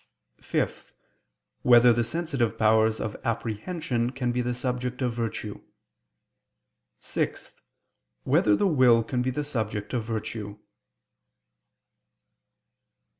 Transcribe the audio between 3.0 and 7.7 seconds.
apprehension can be the subject of virtue? (6)